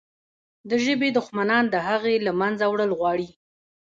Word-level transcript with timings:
د 0.69 0.71
ژبې 0.85 1.09
دښمنان 1.17 1.63
د 1.69 1.75
هغې 1.87 2.15
له 2.25 2.31
منځه 2.39 2.65
وړل 2.67 2.91
غواړي. 2.99 3.27